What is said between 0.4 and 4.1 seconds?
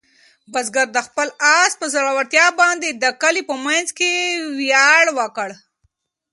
بزګر د خپل آس په زړورتیا باندې د کلي په منځ